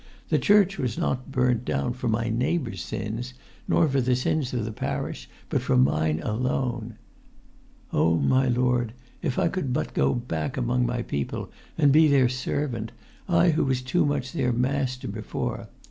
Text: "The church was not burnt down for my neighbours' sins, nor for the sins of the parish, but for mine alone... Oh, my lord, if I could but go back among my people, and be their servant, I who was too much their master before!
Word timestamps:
"The 0.29 0.39
church 0.39 0.79
was 0.79 0.97
not 0.97 1.31
burnt 1.31 1.63
down 1.63 1.93
for 1.93 2.07
my 2.07 2.27
neighbours' 2.27 2.83
sins, 2.83 3.35
nor 3.67 3.87
for 3.87 4.01
the 4.01 4.15
sins 4.15 4.51
of 4.51 4.65
the 4.65 4.71
parish, 4.71 5.29
but 5.47 5.61
for 5.61 5.77
mine 5.77 6.19
alone... 6.23 6.95
Oh, 7.93 8.17
my 8.17 8.47
lord, 8.47 8.93
if 9.21 9.37
I 9.37 9.47
could 9.47 9.73
but 9.73 9.93
go 9.93 10.15
back 10.15 10.57
among 10.57 10.87
my 10.87 11.03
people, 11.03 11.51
and 11.77 11.91
be 11.91 12.07
their 12.07 12.29
servant, 12.29 12.91
I 13.29 13.51
who 13.51 13.63
was 13.63 13.83
too 13.83 14.03
much 14.03 14.31
their 14.31 14.51
master 14.51 15.07
before! 15.07 15.67